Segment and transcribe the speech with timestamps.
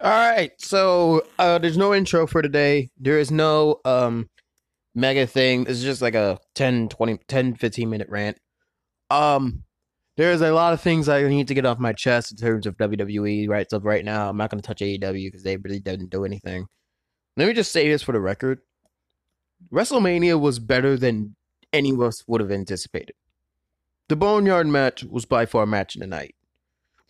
[0.00, 2.90] All right, so uh, there's no intro for today.
[3.00, 4.28] There is no um
[4.94, 5.64] mega thing.
[5.64, 8.38] This is just like a 10, 20, 10, 15 minute rant.
[9.10, 9.64] Um,
[10.16, 12.76] there's a lot of things I need to get off my chest in terms of
[12.76, 14.28] WWE right so right now.
[14.28, 16.66] I'm not going to touch AEW because they really didn't do anything.
[17.36, 18.60] Let me just say this for the record:
[19.72, 21.34] WrestleMania was better than
[21.72, 23.16] any of us would have anticipated.
[24.08, 26.36] The Boneyard match was by far a match of the night.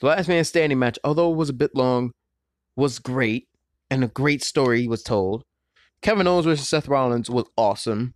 [0.01, 2.13] The Last Man Standing match, although it was a bit long,
[2.79, 3.49] was great
[3.91, 5.43] and a great story was told.
[6.01, 8.15] Kevin Owens versus Seth Rollins was awesome.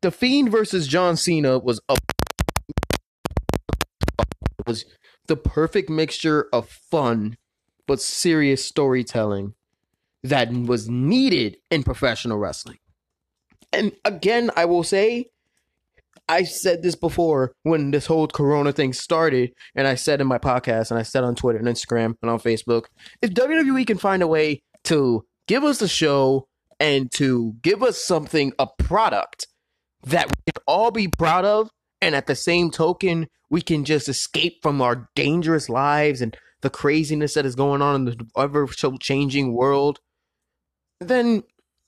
[0.00, 1.96] The Fiend versus John Cena was a
[4.66, 4.86] was
[5.26, 7.36] the perfect mixture of fun
[7.86, 9.54] but serious storytelling
[10.22, 12.78] that was needed in professional wrestling.
[13.72, 15.26] And again, I will say,
[16.28, 20.38] I said this before when this whole Corona thing started, and I said in my
[20.38, 22.86] podcast, and I said on Twitter and Instagram and on Facebook,
[23.22, 26.48] if WWE can find a way to give us a show
[26.80, 29.46] and to give us something, a product
[30.04, 34.08] that we can all be proud of, and at the same token, we can just
[34.08, 38.66] escape from our dangerous lives and the craziness that is going on in the ever
[38.68, 40.00] so changing world,
[41.00, 41.42] then,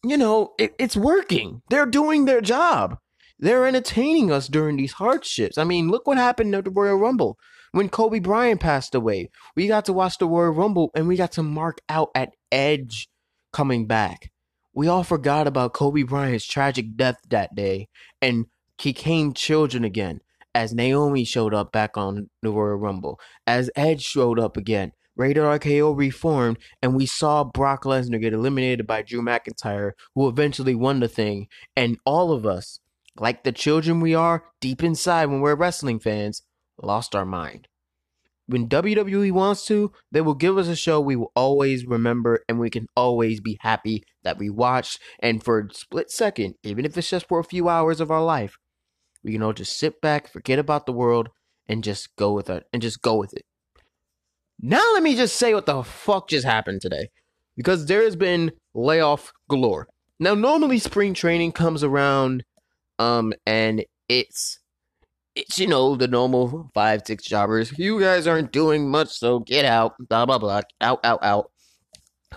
[0.05, 1.63] you know, it, it's working.
[1.71, 2.99] They're doing their job.
[3.39, 5.59] They're entertaining us during these hardships.
[5.59, 7.39] I mean, look what happened at the Royal Rumble.
[7.73, 11.33] When Kobe Bryant passed away, we got to watch the Royal Rumble and we got
[11.33, 13.09] to mark out at Edge
[13.53, 14.31] coming back.
[14.73, 17.89] We all forgot about Kobe Bryant's tragic death that day
[18.23, 18.47] and
[18.79, 20.21] he came children again
[20.55, 24.93] as Naomi showed up back on the Royal Rumble, as Edge showed up again.
[25.15, 30.77] Rated RKO reformed, and we saw Brock Lesnar get eliminated by Drew McIntyre, who eventually
[30.77, 31.49] won the thing.
[31.77, 32.79] And all of us,
[33.19, 36.43] like the children we are deep inside when we're wrestling fans,
[36.81, 37.69] lost our mind.
[38.47, 42.59] When WWE wants to, they will give us a show we will always remember and
[42.59, 45.01] we can always be happy that we watched.
[45.21, 48.25] And for a split second, even if it's just for a few hours of our
[48.25, 48.57] life,
[49.23, 51.29] we can all just sit back, forget about the world,
[51.67, 53.45] and just go with it and just go with it.
[54.61, 57.09] Now let me just say what the fuck just happened today.
[57.55, 59.89] Because there has been layoff galore.
[60.19, 62.45] Now normally spring training comes around
[62.99, 64.59] um and it's
[65.35, 67.77] it's you know the normal five, six jobbers.
[67.79, 69.95] You guys aren't doing much, so get out.
[70.09, 70.63] Blah blah blah.
[70.81, 71.51] Out, out, out.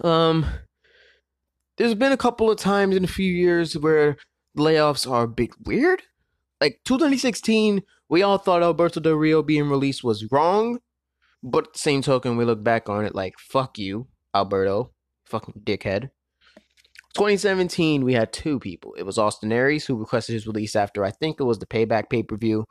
[0.03, 0.45] Um
[1.77, 4.17] there's been a couple of times in a few years where
[4.57, 6.03] layoffs are a bit weird
[6.61, 10.79] like 2016, we all thought Alberto Del Rio being released was wrong,
[11.41, 14.91] but same token, we look back on it like fuck you, Alberto,
[15.25, 16.11] fucking dickhead.
[17.13, 18.93] 2017, we had two people.
[18.97, 22.09] It was Austin Aries who requested his release after I think it was the Payback
[22.09, 22.65] pay per view.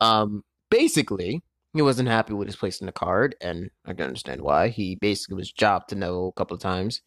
[0.00, 1.42] Um, basically,
[1.74, 4.68] he wasn't happy with his place in the card, and I can understand why.
[4.68, 7.02] He basically was jobbed to know a couple of times,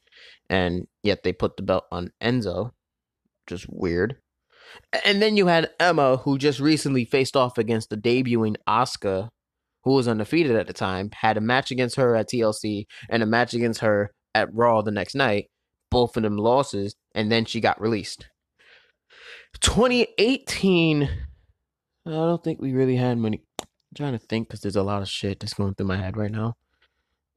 [0.49, 2.71] and yet they put the belt on Enzo,
[3.47, 4.17] just weird.
[5.03, 9.29] And then you had Emma, who just recently faced off against the debuting Asuka,
[9.83, 13.25] who was undefeated at the time, had a match against her at TLC and a
[13.25, 15.49] match against her at Raw the next night.
[15.89, 18.27] Both of them losses, and then she got released.
[19.61, 23.41] 2018, I don't think we really had many.
[23.61, 26.17] I'm trying to think because there's a lot of shit that's going through my head
[26.17, 26.55] right now.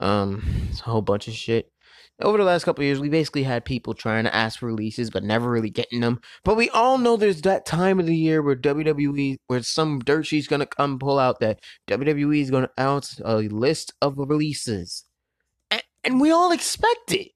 [0.01, 1.73] Um, it's a whole bunch of shit
[2.21, 5.25] over the last couple years, we basically had people trying to ask for releases but
[5.25, 6.21] never really getting them.
[6.45, 10.27] But we all know there's that time of the year where WWE, where some dirt
[10.27, 15.05] sheet's gonna come pull out that WWE is gonna announce a list of releases,
[15.71, 17.33] and, and we all expect it.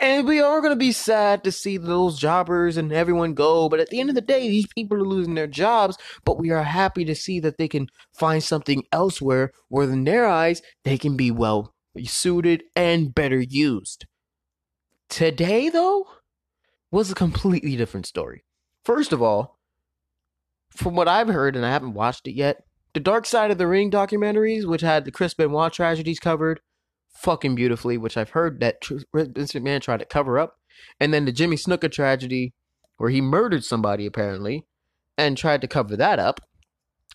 [0.00, 3.68] And we are going to be sad to see those jobbers and everyone go.
[3.68, 5.98] But at the end of the day, these people are losing their jobs.
[6.24, 10.26] But we are happy to see that they can find something elsewhere where, in their
[10.26, 14.06] eyes, they can be well suited and better used.
[15.08, 16.06] Today, though,
[16.92, 18.44] was a completely different story.
[18.84, 19.58] First of all,
[20.70, 22.62] from what I've heard, and I haven't watched it yet,
[22.94, 26.60] the Dark Side of the Ring documentaries, which had the Chris Benoit tragedies covered
[27.14, 30.56] fucking beautifully, which I've heard that Vince McMahon tried to cover up,
[31.00, 32.54] and then the Jimmy Snuka tragedy,
[32.96, 34.66] where he murdered somebody apparently,
[35.16, 36.40] and tried to cover that up.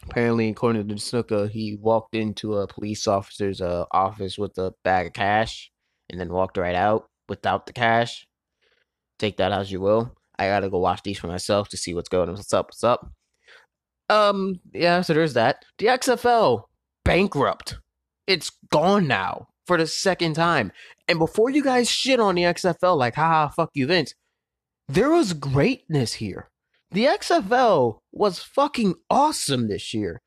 [0.10, 5.08] Apparently, according to Snooker, he walked into a police officer's uh, office with a bag
[5.08, 5.72] of cash
[6.10, 8.28] and then walked right out without the cash.
[9.18, 10.16] Take that as you will.
[10.38, 12.36] I gotta go watch these for myself to see what's going on.
[12.36, 12.68] What's up?
[12.68, 13.12] What's up?
[14.10, 15.64] Um, yeah, so there's that.
[15.78, 16.64] The XFL
[17.06, 17.78] bankrupt.
[18.28, 20.72] It's gone now for the second time.
[21.08, 24.14] And before you guys shit on the XFL, like, haha, fuck you, Vince,
[24.88, 26.50] there was greatness here.
[26.92, 30.22] The XFL was fucking awesome this year.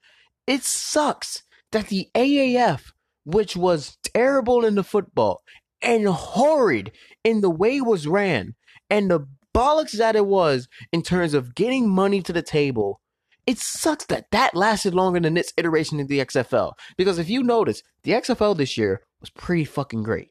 [0.47, 1.43] It sucks
[1.73, 2.93] that the AAF
[3.27, 5.43] which was terrible in the football
[5.83, 6.93] and horrid
[7.25, 8.55] in the way it was ran
[8.88, 13.00] and the bollocks that it was in terms of getting money to the table.
[13.44, 16.73] It sucks that that lasted longer than this iteration of the XFL.
[16.97, 20.28] Because if you notice, the XFL this year was pretty fucking great.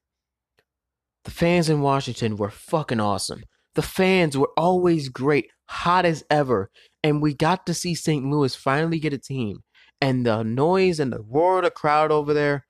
[1.23, 3.43] The fans in Washington were fucking awesome.
[3.73, 6.69] The fans were always great, hot as ever.
[7.03, 8.23] And we got to see St.
[8.25, 9.59] Louis finally get a team.
[9.99, 12.65] And the noise and the roar of the crowd over there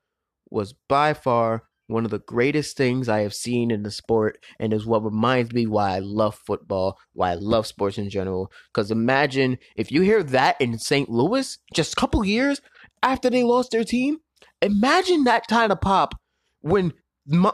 [0.50, 4.72] was by far one of the greatest things I have seen in the sport, and
[4.72, 8.50] is what reminds me why I love football, why I love sports in general.
[8.72, 11.08] Because imagine if you hear that in St.
[11.08, 12.60] Louis just a couple years
[13.02, 14.18] after they lost their team.
[14.66, 16.14] Imagine that kind of pop
[16.60, 16.92] when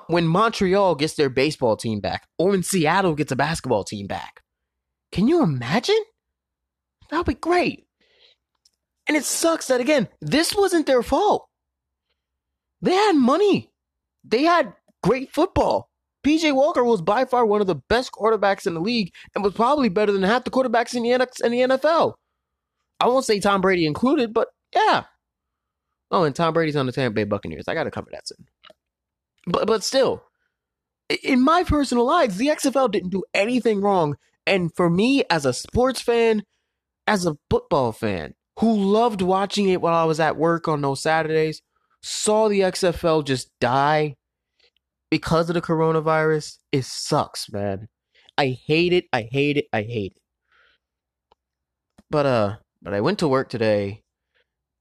[0.06, 4.42] when Montreal gets their baseball team back, or when Seattle gets a basketball team back.
[5.12, 6.02] Can you imagine?
[7.10, 7.86] That'd be great.
[9.08, 11.48] And it sucks that again, this wasn't their fault.
[12.80, 13.72] They had money
[14.24, 15.90] they had great football.
[16.24, 19.54] PJ Walker was by far one of the best quarterbacks in the league and was
[19.54, 22.14] probably better than half the quarterbacks in the, in the NFL.
[23.00, 25.04] I won't say Tom Brady included, but yeah.
[26.12, 27.64] Oh, and Tom Brady's on the Tampa Bay Buccaneers.
[27.66, 28.46] I got to cover that soon.
[29.46, 30.22] But but still,
[31.24, 34.16] in my personal lives, the XFL didn't do anything wrong.
[34.46, 36.44] And for me, as a sports fan,
[37.06, 41.02] as a football fan who loved watching it while I was at work on those
[41.02, 41.62] Saturdays,
[42.02, 44.16] saw the XFL just die
[45.10, 47.88] because of the coronavirus, it sucks, man.
[48.38, 49.04] I hate it.
[49.12, 49.66] I hate it.
[49.72, 50.22] I hate it.
[52.10, 54.02] But uh, but I went to work today,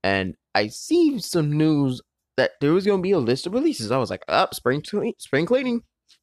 [0.02, 2.00] and I see some news
[2.36, 3.90] that there was gonna be a list of releases.
[3.90, 5.82] I was like, up, oh, spring cleaning, spring cleaning,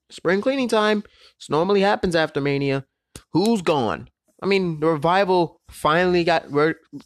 [0.10, 1.04] spring cleaning time.
[1.40, 2.86] This normally happens after Mania.
[3.34, 4.10] Who's gone?
[4.42, 6.46] I mean, the revival finally got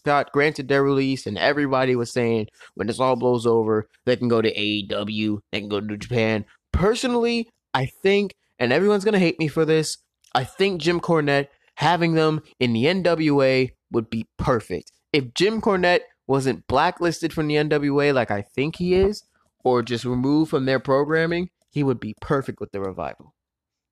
[0.05, 4.27] got granted their release, and everybody was saying when this all blows over, they can
[4.27, 6.45] go to AEW, they can go to Japan.
[6.71, 9.97] Personally, I think, and everyone's gonna hate me for this,
[10.35, 11.47] I think Jim Cornette
[11.77, 14.91] having them in the NWA would be perfect.
[15.11, 19.23] If Jim Cornette wasn't blacklisted from the NWA like I think he is,
[19.63, 23.33] or just removed from their programming, he would be perfect with the revival.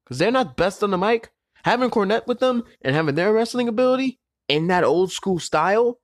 [0.04, 1.32] Because they're not best on the mic,
[1.64, 6.00] having Cornette with them and having their wrestling ability in that old school style,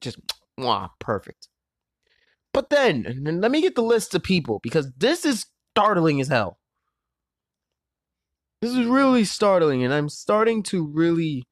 [0.00, 0.18] just
[0.56, 1.48] wow, perfect.
[2.52, 6.58] But then, let me get the list of people because this is startling as hell.
[8.60, 11.44] This is really startling, and I'm starting to really,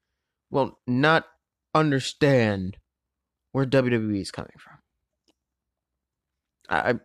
[0.51, 1.25] well, not
[1.73, 2.77] understand
[3.51, 4.77] where WWE is coming from.
[6.69, 6.99] I,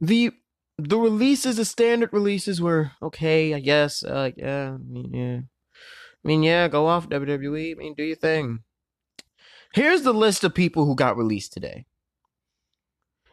[0.00, 0.32] the
[0.78, 4.02] the releases, the standard releases were okay, I guess.
[4.02, 5.40] Uh, yeah, I mean, yeah.
[6.24, 7.72] I mean, yeah, go off WWE.
[7.72, 8.60] I mean, do your thing.
[9.72, 11.86] Here's the list of people who got released today.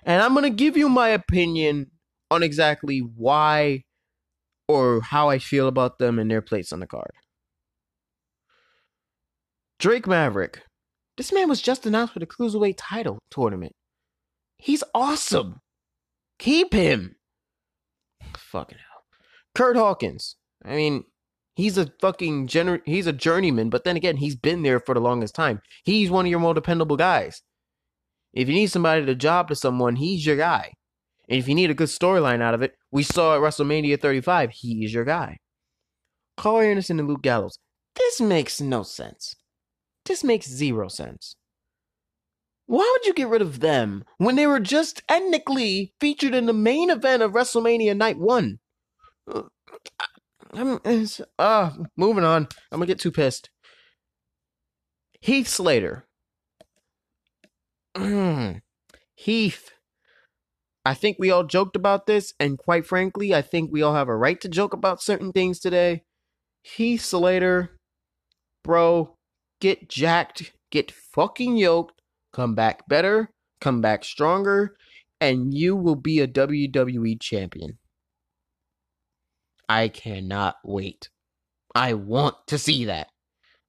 [0.04, 1.92] And I'm to give you my opinion
[2.30, 3.84] on exactly why
[4.68, 7.12] or how I feel about them and their place on the card.
[9.80, 10.64] Drake Maverick.
[11.18, 13.74] This man was just announced for the Cruiserweight title tournament.
[14.58, 15.62] He's awesome.
[16.40, 17.16] Keep him.
[18.36, 19.04] Fucking hell.
[19.56, 20.36] Kurt Hawkins.
[20.64, 21.06] I mean,
[21.56, 25.02] he's a fucking gener- he's a journeyman, but then again, he's been there for the
[25.02, 25.62] longest time.
[25.84, 27.42] He's one of your more dependable guys.
[28.34, 30.74] If you need somebody to job to someone, he's your guy.
[31.28, 34.52] And if you need a good storyline out of it, we saw at WrestleMania 35,
[34.52, 35.38] he is your guy.
[36.38, 37.58] Karl Anderson and Luke Gallows.
[37.96, 39.36] This makes no sense.
[40.08, 41.36] This makes zero sense.
[42.66, 46.54] Why would you get rid of them when they were just technically featured in the
[46.54, 48.60] main event of WrestleMania Night 1?
[49.34, 49.44] Uh,
[50.54, 50.80] I'm,
[51.40, 52.48] uh, moving on.
[52.72, 53.50] I'm gonna get too pissed.
[55.22, 56.06] Heath Slater.
[59.16, 59.72] Heath.
[60.86, 64.08] I think we all joked about this, and quite frankly, I think we all have
[64.08, 66.04] a right to joke about certain things today.
[66.64, 67.78] Heath Slater,
[68.64, 69.17] bro,
[69.60, 72.02] get jacked, get fucking yoked,
[72.34, 74.76] come back better, come back stronger,
[75.20, 77.78] and you will be a WWE champion.
[79.70, 81.10] I cannot wait.
[81.76, 83.10] I want to see that.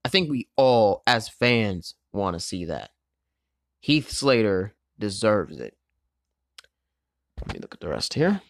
[0.04, 2.90] I think we all, as fans, want to see that.
[3.80, 5.76] Heath Slater deserves it.
[7.40, 8.40] Let me look at the rest here.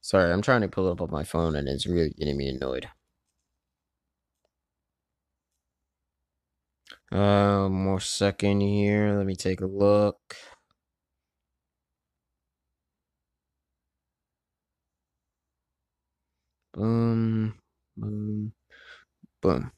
[0.00, 2.88] Sorry, I'm trying to pull up on my phone and it's really getting me annoyed.
[7.14, 9.16] Uh, more second here.
[9.16, 10.18] Let me take a look.
[16.74, 17.54] Boom,
[17.96, 18.52] boom,
[19.42, 19.70] boom.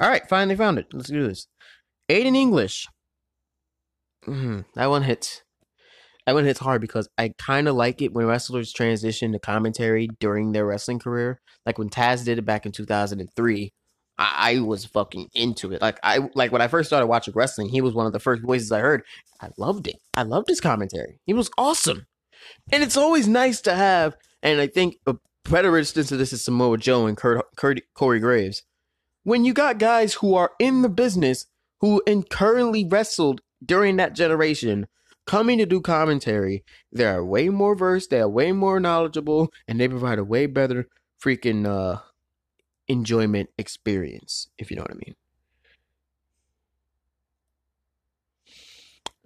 [0.00, 0.86] All right, finally found it.
[0.92, 1.46] Let's do this.
[2.08, 2.88] Aiden English.
[4.26, 5.42] mm, that one hits.
[6.26, 10.08] That one hits hard because I kind of like it when wrestlers transition to commentary
[10.18, 11.40] during their wrestling career.
[11.64, 13.72] Like when Taz did it back in 2003,
[14.18, 15.82] I, I was fucking into it.
[15.82, 18.42] Like I like when I first started watching wrestling, he was one of the first
[18.42, 19.02] voices I heard.
[19.40, 19.96] I loved it.
[20.14, 21.20] I loved his commentary.
[21.26, 22.06] He was awesome,
[22.72, 24.16] and it's always nice to have.
[24.42, 25.16] And I think a
[25.48, 28.62] better instance of this is Samoa Joe and Kurt, Kurt Corey Graves.
[29.22, 31.46] When you got guys who are in the business
[31.80, 34.86] who and currently wrestled during that generation
[35.26, 39.80] coming to do commentary, they are way more versed, they are way more knowledgeable, and
[39.80, 40.88] they provide a way better
[41.22, 42.00] freaking uh
[42.88, 45.14] enjoyment experience, if you know what I mean.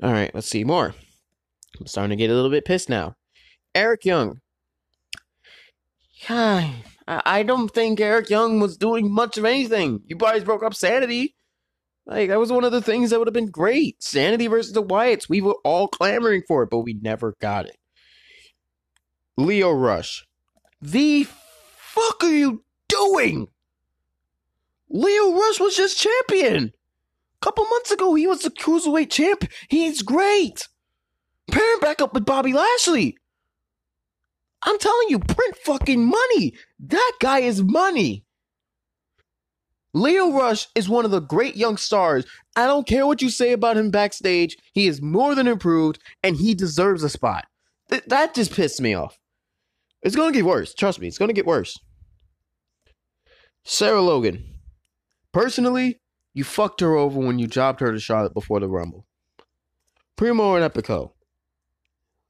[0.03, 0.95] All right, let's see more.
[1.79, 3.17] I'm starting to get a little bit pissed now.
[3.75, 4.41] Eric Young.
[6.29, 6.71] Yeah,
[7.07, 10.01] I don't think Eric Young was doing much of anything.
[10.07, 11.35] You guys broke up Sanity.
[12.07, 14.03] Like that was one of the things that would have been great.
[14.03, 15.29] Sanity versus the Wyatts.
[15.29, 17.77] We were all clamoring for it, but we never got it.
[19.37, 20.27] Lio Rush.
[20.83, 21.27] The
[21.77, 23.49] fuck are you doing?
[24.91, 26.73] Lio Rush was just champion.
[27.41, 29.45] A couple months ago, he was the cruiserweight champ.
[29.69, 30.69] He's great.
[31.51, 33.17] Pair him back up with Bobby Lashley.
[34.63, 36.55] I'm telling you, print fucking money.
[36.81, 38.25] That guy is money.
[39.93, 42.25] Lio Rush is one of the great young stars.
[42.55, 44.57] I don't care what you say about him backstage.
[44.73, 47.47] He is more than improved, and he deserves a spot.
[47.89, 49.19] Th- that just pissed me off.
[50.03, 50.75] It's gonna get worse.
[50.75, 51.77] Trust me, it's gonna get worse.
[53.65, 54.45] Sarah Logan.
[55.33, 56.01] Personally,
[56.35, 59.07] you fucked her over when you jobbed her to Charlotte before the Rumble.
[60.17, 61.13] Primo and Epico.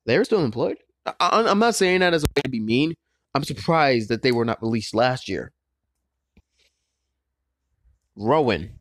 [0.06, 0.78] They're still employed.
[1.06, 2.94] I- I'm not saying that as a way to be mean.
[3.34, 5.52] I'm surprised that they were not released last year.
[8.16, 8.80] Rowan.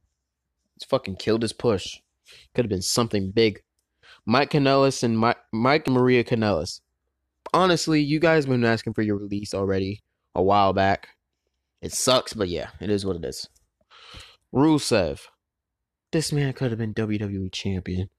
[0.76, 2.00] It's fucking killed his push.
[2.54, 3.62] Could have been something big.
[4.26, 6.82] Mike Kanellis and Mike, Mike and Maria Kanellis.
[7.54, 10.02] Honestly, you guys have been asking for your release already
[10.36, 11.10] a while back.
[11.82, 13.48] It sucks, but yeah, it is what it is.
[14.54, 15.22] Rusev.
[16.12, 18.10] This man could have been WWE champion.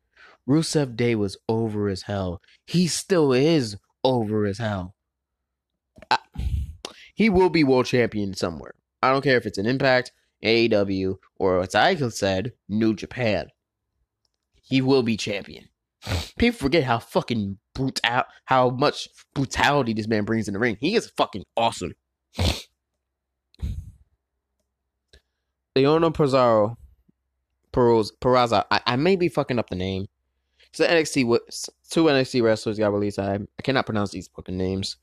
[0.49, 2.40] Rusev Day was over as hell.
[2.67, 4.95] He still is over as hell.
[6.11, 6.19] I,
[7.14, 8.75] he will be world champion somewhere.
[9.02, 10.12] I don't care if it's an Impact,
[10.45, 13.49] AEW, or as I said, New Japan.
[14.62, 15.69] He will be champion.
[16.38, 20.79] People forget how fucking brutal, how much brutality this man brings in the ring.
[20.81, 21.93] He is fucking awesome.
[25.80, 26.76] Leona Pizarro,
[27.72, 28.64] Peroz, Peraza.
[28.70, 30.08] I, I may be fucking up the name.
[30.72, 31.25] So NXT,
[31.88, 33.18] two NXT wrestlers got released.
[33.18, 34.96] I, I cannot pronounce these fucking names.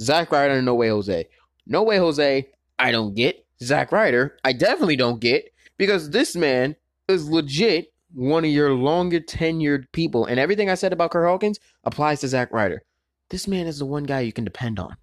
[0.00, 1.28] Zack Ryder and No Way Jose.
[1.66, 3.44] No Way Jose, I don't get.
[3.62, 6.76] Zack Ryder, I definitely don't get because this man
[7.08, 11.58] is legit one of your longer tenured people, and everything I said about Kurt Hawkins
[11.84, 12.82] applies to Zack Ryder.
[13.30, 14.96] This man is the one guy you can depend on.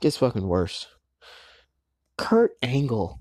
[0.00, 0.86] Gets fucking worse.
[2.20, 3.18] Kurt Angle.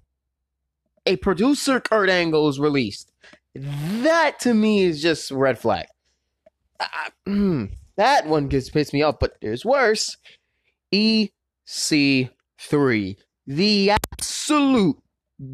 [1.05, 3.13] A producer Kurt Angle is released.
[3.55, 5.87] That to me is just red flag.
[7.25, 10.17] mm, that one gets pissed me off, but there's worse.
[10.93, 12.29] EC3.
[13.47, 14.97] The absolute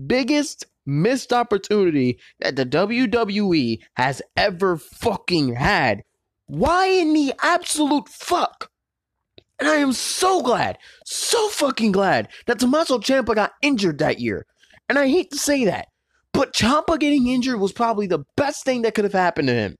[0.07, 6.01] biggest missed opportunity that the WWE has ever fucking had.
[6.47, 8.71] Why in the absolute fuck?
[9.59, 14.45] And I am so glad, so fucking glad that Tommaso Ciampa got injured that year.
[14.89, 15.87] And I hate to say that,
[16.33, 19.75] but Ciampa getting injured was probably the best thing that could have happened to him.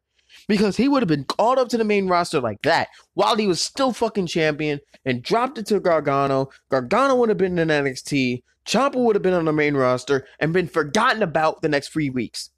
[0.47, 3.47] Because he would have been called up to the main roster like that while he
[3.47, 6.49] was still fucking champion and dropped it to Gargano.
[6.69, 8.43] Gargano would have been in NXT.
[8.65, 12.09] Ciampa would have been on the main roster and been forgotten about the next three
[12.09, 12.51] weeks.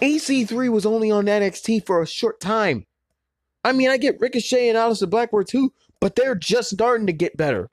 [0.00, 2.86] EC3 was only on NXT for a short time.
[3.64, 7.36] I mean, I get Ricochet and Aleister Blackburn too, but they're just starting to get
[7.36, 7.70] better.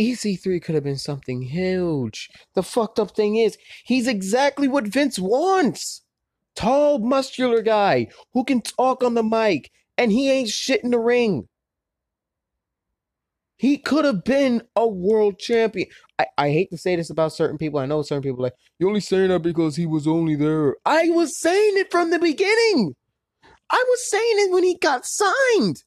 [0.00, 2.28] EC3 could have been something huge.
[2.54, 6.02] The fucked up thing is, he's exactly what Vince wants.
[6.54, 10.98] Tall, muscular guy who can talk on the mic, and he ain't shit in the
[10.98, 11.48] ring.
[13.58, 15.88] He could have been a world champion.
[16.18, 17.80] I, I hate to say this about certain people.
[17.80, 20.76] I know certain people like, you're only saying that because he was only there.
[20.86, 22.94] I was saying it from the beginning.
[23.70, 25.82] I was saying it when he got signed.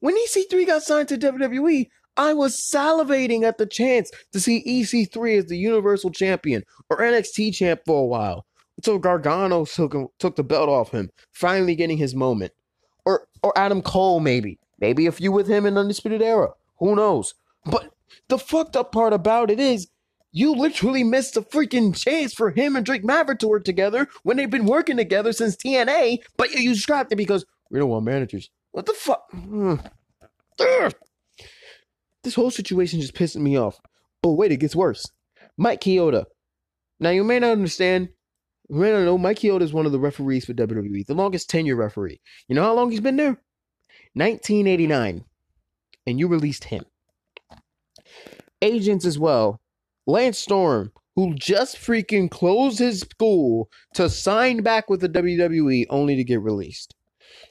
[0.00, 5.38] When EC3 got signed to WWE, I was salivating at the chance to see EC3
[5.38, 10.42] as the Universal Champion or NXT champ for a while until Gargano took, took the
[10.42, 12.52] belt off him, finally getting his moment.
[13.04, 14.58] Or or Adam Cole maybe.
[14.78, 16.50] Maybe a few with him in Undisputed Era.
[16.82, 17.34] Who knows?
[17.64, 17.94] But
[18.28, 19.88] The fucked up part about it is
[20.32, 24.36] you literally missed a freaking chance for him and Drake Maverick to work together when
[24.36, 28.50] they've been working together since TNA, but you, scrapped it because we don't want managers.
[28.72, 29.30] What the fuck?
[29.30, 29.76] Hmm.
[32.24, 33.78] This whole situation just pissing me off.
[34.24, 35.06] Oh, wait, it gets worse.
[35.56, 36.24] Mike Chioda.
[36.98, 38.08] Now, you may not understand.
[38.68, 41.48] You may not know Mike Chioda is one of the referees for WWE, the longest
[41.48, 42.20] tenure referee.
[42.48, 43.40] You know how long he's been there?
[44.14, 45.24] 1989.
[46.06, 46.84] And you released him.
[48.60, 49.60] Agents as well.
[50.06, 56.16] Lance Storm, who just freaking closed his school to sign back with the WWE only
[56.16, 56.94] to get released.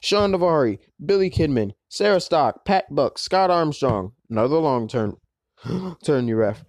[0.02, 5.16] Shawn Daivari, Billy Kidman, Sarah Stock, Pat Buck, Scott Armstrong, another long term
[6.04, 6.64] turn you ref.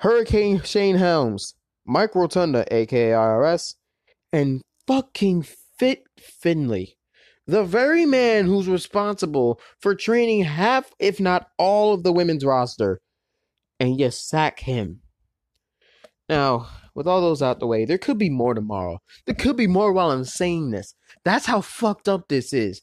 [0.00, 1.54] Hurricane Shane Helms,
[1.86, 3.74] Mike Rotunda, aka IRS,
[4.32, 5.44] and fucking
[5.78, 6.96] Fit Finlay.
[7.46, 13.00] The very man who's responsible for training half, if not all, of the women's roster.
[13.78, 15.00] And you sack him.
[16.28, 19.00] Now, with all those out the way, there could be more tomorrow.
[19.26, 20.94] There could be more while I'm saying this.
[21.24, 22.82] That's how fucked up this is.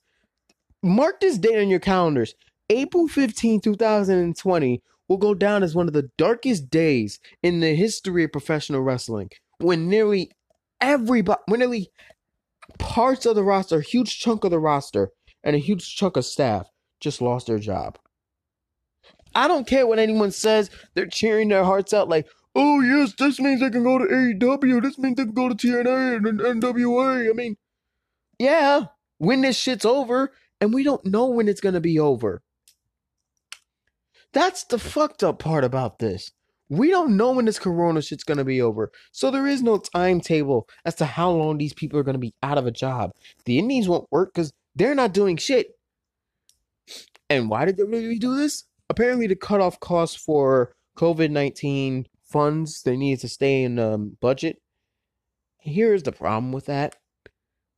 [0.84, 2.36] Mark this date on your calendars.
[2.70, 8.24] April 15, 2020 will go down as one of the darkest days in the history
[8.24, 10.32] of professional wrestling when nearly
[10.80, 11.90] everybody, when nearly
[12.78, 15.12] parts of the roster, a huge chunk of the roster,
[15.44, 17.98] and a huge chunk of staff just lost their job.
[19.34, 20.70] I don't care what anyone says.
[20.94, 24.82] They're cheering their hearts out like, oh, yes, this means they can go to AEW.
[24.82, 27.30] This means they can go to TNA and NWA.
[27.30, 27.56] I mean,
[28.38, 28.86] yeah,
[29.18, 32.44] when this shit's over, and we don't know when it's going to be over.
[34.34, 36.32] That's the fucked up part about this.
[36.72, 38.94] We don't know when this corona shit's to be over.
[39.12, 42.58] So there is no timetable as to how long these people are to be out
[42.58, 43.12] of a job.
[43.44, 45.78] The Indies won't work because they're not doing shit.
[47.30, 48.64] And why did WWE do this?
[48.90, 52.84] Apparently to cut off costs for COVID 19 funds.
[52.84, 54.62] They needed to stay in um, budget.
[55.60, 56.96] Here's the problem with that.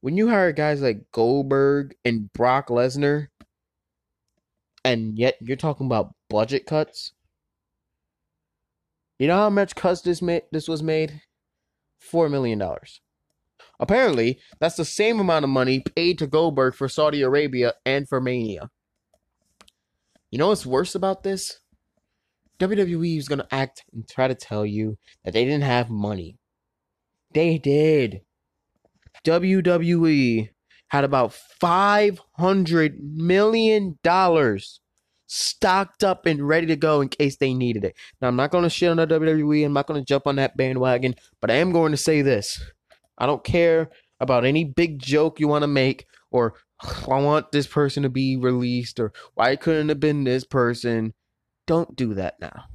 [0.01, 3.29] When you hire guys like Goldberg and Brock Lesnar,
[4.85, 7.13] and yet you're talking about budget cuts.
[9.19, 10.43] You know how much cuts this made?
[10.51, 11.21] This was made,
[11.99, 13.01] four million dollars.
[13.79, 18.21] Apparently, that's the same amount of money paid to Goldberg for Saudi Arabia and for
[18.21, 18.69] Mania.
[20.31, 21.59] You know what's worse about this?
[22.59, 26.37] WWE is gonna act and try to tell you that they didn't have money.
[27.33, 28.21] They did.
[29.23, 30.49] WWE
[30.89, 34.81] had about five hundred million dollars
[35.33, 37.95] stocked up and ready to go in case they needed it.
[38.21, 41.15] Now I'm not gonna shit on the WWE, I'm not gonna jump on that bandwagon,
[41.41, 42.61] but I am going to say this.
[43.17, 46.55] I don't care about any big joke you want to make or
[47.07, 51.13] I want this person to be released or why couldn't have been this person.
[51.67, 52.65] Don't do that now.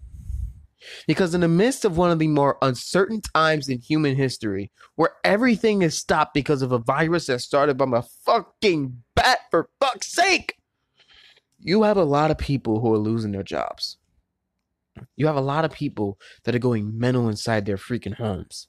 [1.06, 5.10] Because in the midst of one of the more uncertain times in human history, where
[5.24, 10.12] everything is stopped because of a virus that started by a fucking bat, for fuck's
[10.12, 10.54] sake,
[11.68, 13.98] you have a lot of people who are losing their jobs.
[15.16, 18.68] You have a lot of people that are going mental inside their freaking homes.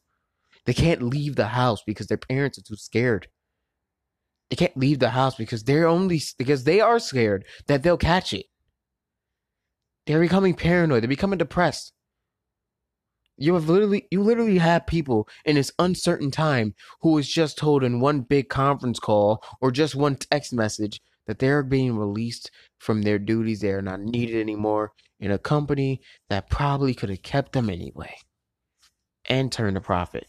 [0.66, 3.30] They can't leave the house because their parents are too scared.
[4.50, 8.34] They can't leave the house because they're only because they are scared that they'll catch
[8.34, 8.48] it.
[10.06, 11.02] They're becoming paranoid.
[11.02, 11.94] They're becoming depressed.
[13.38, 17.82] You have literally you literally have people in this uncertain time who was just told
[17.82, 23.04] in one big conference call or just one text message that they're being released from
[23.04, 23.62] their duties.
[23.62, 28.16] They are not needed anymore in a company that probably could have kept them anyway
[29.26, 30.26] and turned a profit.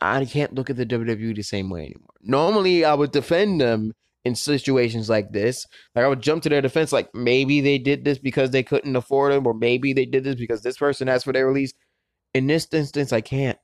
[0.00, 2.14] I can't look at the WWE the same way anymore.
[2.22, 3.92] Normally, I would defend them
[4.24, 5.66] in situations like this.
[5.94, 8.96] Like I would jump to their defense, like maybe they did this because they couldn't
[8.96, 11.74] afford them, or maybe they did this because this person asked for their release.
[12.32, 13.58] In this instance, I can't.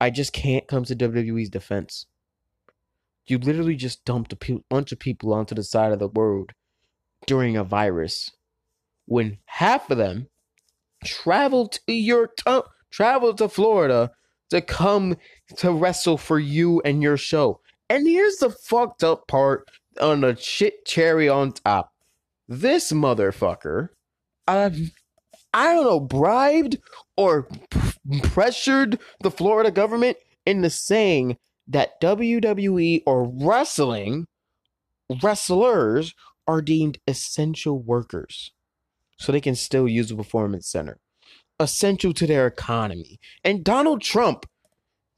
[0.00, 2.06] I just can't come to WWE's defense.
[3.26, 6.52] You literally just dumped a pe- bunch of people onto the side of the road
[7.26, 8.30] during a virus,
[9.06, 10.28] when half of them
[11.04, 12.60] traveled to your t-
[12.90, 14.12] traveled to Florida
[14.50, 15.16] to come
[15.56, 17.60] to wrestle for you and your show.
[17.88, 19.68] And here's the fucked up part
[20.00, 21.92] on the shit cherry on top.
[22.48, 23.88] This motherfucker,
[24.46, 24.92] um,
[25.52, 26.78] I don't know, bribed
[27.16, 34.26] or p- pressured the Florida government into saying that WWE or wrestling
[35.22, 36.14] wrestlers
[36.46, 38.52] are deemed essential workers.
[39.18, 40.98] So they can still use the performance center.
[41.58, 43.18] Essential to their economy.
[43.42, 44.46] And Donald Trump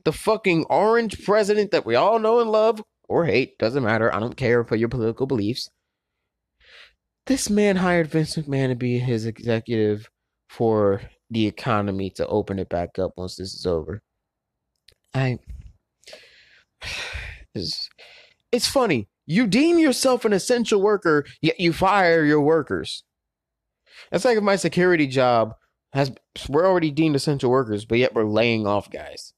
[0.09, 4.15] the fucking orange president that we all know and love or hate, doesn't matter.
[4.15, 5.69] I don't care for your political beliefs.
[7.27, 10.09] This man hired Vince McMahon to be his executive
[10.49, 14.01] for the economy to open it back up once this is over.
[15.13, 15.41] I
[17.55, 19.09] it's, funny.
[19.27, 23.05] You deem yourself an essential worker, yet you fire your workers.
[24.11, 25.55] That's like if my security job
[25.93, 26.13] has
[26.49, 29.33] we're already deemed essential workers, but yet we're laying off guys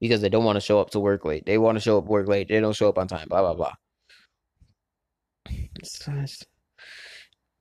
[0.00, 1.46] because they don't want to show up to work late.
[1.46, 2.48] They want to show up work late.
[2.48, 3.28] They don't show up on time.
[3.28, 3.72] Blah blah blah.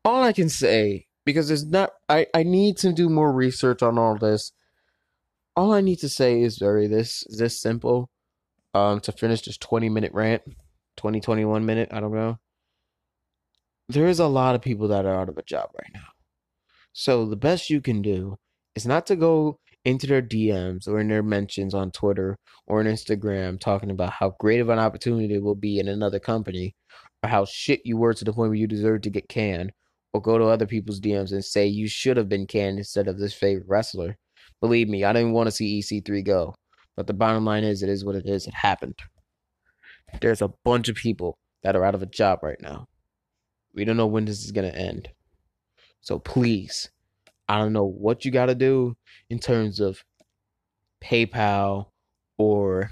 [0.03, 1.91] All I can say because there's not.
[2.07, 4.51] I I need to do more research on all this.
[5.55, 8.09] All I need to say is very this this simple.
[8.75, 10.43] Um, to finish this twenty minute rant,
[10.97, 11.89] 20, 21 minute.
[11.91, 12.37] I don't know.
[13.89, 16.07] There is a lot of people that are out of a job right now.
[16.93, 18.37] So the best you can do
[18.75, 22.85] is not to go into their DMs or in their mentions on Twitter or on
[22.85, 26.73] Instagram talking about how great of an opportunity it will be in another company
[27.23, 29.71] or how shit you were to the point where you deserve to get canned
[30.13, 33.19] or go to other people's DMs and say you should have been canned instead of
[33.19, 34.17] this favorite wrestler.
[34.61, 36.55] Believe me, I didn't want to see EC3 go.
[36.95, 38.47] But the bottom line is, it is what it is.
[38.47, 38.99] It happened.
[40.21, 42.87] There's a bunch of people that are out of a job right now.
[43.73, 45.09] We don't know when this is going to end.
[46.01, 46.89] So please,
[47.49, 48.95] I don't know what you got to do
[49.29, 50.03] in terms of
[51.03, 51.87] PayPal
[52.37, 52.91] or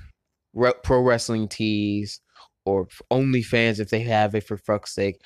[0.84, 2.20] Pro Wrestling Tees
[2.66, 5.22] or OnlyFans if they have it for fuck's sake,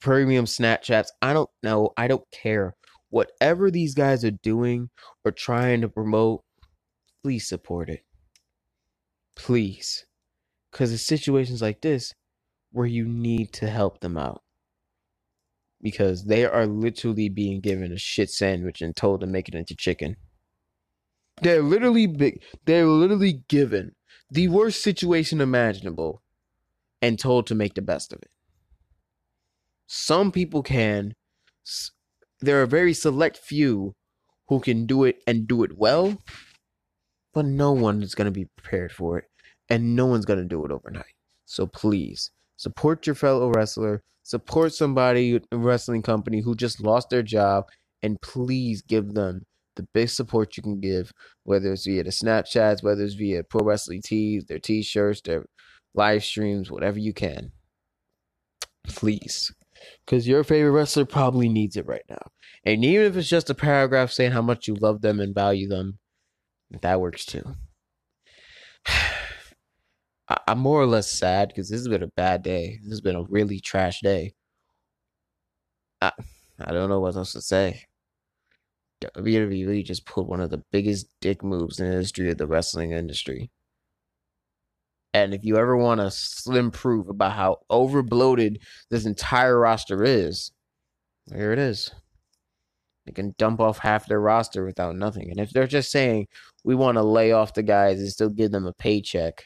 [0.00, 1.08] premium Snapchats.
[1.22, 1.92] I don't know.
[1.96, 2.74] I don't care.
[3.10, 4.90] Whatever these guys are doing
[5.24, 6.42] or trying to promote,
[7.22, 8.04] please support it.
[9.36, 10.04] Please.
[10.70, 12.14] Because it's situations like this
[12.72, 14.42] where you need to help them out.
[15.82, 19.74] Because they are literally being given a shit sandwich and told to make it into
[19.74, 20.16] chicken.
[21.42, 22.42] They're literally big.
[22.66, 23.92] They're literally given
[24.30, 26.22] the worst situation imaginable
[27.02, 28.30] and told to make the best of it.
[29.86, 31.14] Some people can.
[32.40, 33.94] There are very select few
[34.48, 36.18] who can do it and do it well,
[37.32, 39.24] but no one is going to be prepared for it,
[39.68, 41.14] and no one's going to do it overnight.
[41.46, 47.22] So please support your fellow wrestler, support somebody, a wrestling company who just lost their
[47.22, 47.64] job,
[48.02, 51.12] and please give them the best support you can give,
[51.44, 55.46] whether it's via the Snapchats, whether it's via Pro Wrestling Tees, their t shirts, their
[55.94, 57.52] live streams, whatever you can.
[58.86, 59.52] Please.
[60.04, 62.30] Because your favorite wrestler probably needs it right now.
[62.64, 65.68] And even if it's just a paragraph saying how much you love them and value
[65.68, 65.98] them,
[66.82, 67.42] that works too.
[70.46, 72.78] I'm more or less sad because this has been a bad day.
[72.82, 74.34] This has been a really trash day.
[76.00, 76.12] I,
[76.60, 77.86] I don't know what else to say.
[79.00, 82.92] WWE just pulled one of the biggest dick moves in the history of the wrestling
[82.92, 83.50] industry.
[85.12, 88.58] And if you ever want a slim proof about how overbloated
[88.90, 90.52] this entire roster is,
[91.32, 91.90] here it is.
[93.10, 95.30] They can dump off half their roster without nothing.
[95.30, 96.28] And if they're just saying
[96.62, 99.42] we want to lay off the guys and still give them a paycheck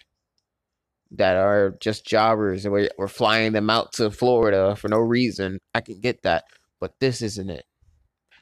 [1.13, 5.61] that are just jobbers and we're, we're flying them out to Florida for no reason,
[5.75, 6.45] I can get that.
[6.79, 7.65] But this isn't it.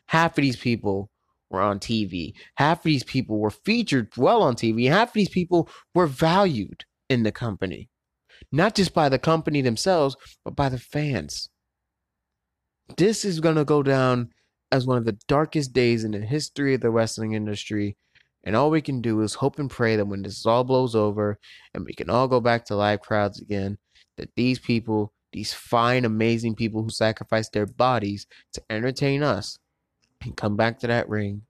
[0.06, 1.08] Half of these people
[1.48, 2.32] were on TV.
[2.56, 4.88] Half of these people were featured well on TV.
[4.88, 7.90] Half of these people were valued in the company.
[8.50, 11.48] Not just by the company themselves, but by the fans.
[12.96, 14.30] This is going to go down
[14.72, 17.96] as one of the darkest days in the history of the wrestling industry.
[18.42, 21.38] And all we can do is hope and pray that when this all blows over
[21.74, 23.78] and we can all go back to live crowds again,
[24.16, 29.58] that these people, these fine, amazing people who sacrificed their bodies to entertain us,
[30.20, 31.42] can come back to that ring,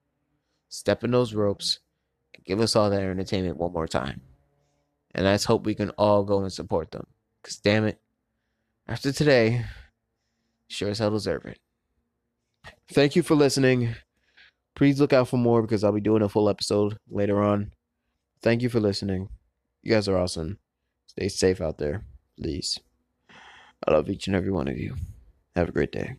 [0.69, 1.79] step in those ropes,
[2.35, 4.21] and give us all that entertainment one more time.
[5.15, 7.07] And let's hope we can all go and support them.
[7.41, 7.99] Because damn it,
[8.87, 9.65] after today,
[10.67, 11.59] sure as hell deserve it.
[12.93, 13.95] Thank you for listening.
[14.75, 17.71] Please look out for more because I'll be doing a full episode later on.
[18.43, 19.29] Thank you for listening.
[19.81, 20.59] You guys are awesome.
[21.07, 22.03] Stay safe out there,
[22.39, 22.79] please.
[23.87, 24.95] I love each and every one of you.
[25.55, 26.17] Have a great day.